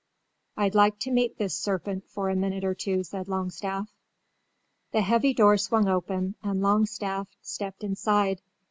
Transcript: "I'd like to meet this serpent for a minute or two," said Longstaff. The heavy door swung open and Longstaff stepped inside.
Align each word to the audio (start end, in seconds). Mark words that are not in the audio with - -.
"I'd 0.57 0.73
like 0.73 0.97
to 1.01 1.11
meet 1.11 1.37
this 1.37 1.53
serpent 1.53 2.05
for 2.09 2.31
a 2.31 2.35
minute 2.35 2.63
or 2.63 2.73
two," 2.73 3.03
said 3.03 3.27
Longstaff. 3.27 3.87
The 4.93 5.01
heavy 5.01 5.31
door 5.35 5.57
swung 5.57 5.87
open 5.87 6.33
and 6.41 6.59
Longstaff 6.59 7.27
stepped 7.43 7.83
inside. 7.83 8.41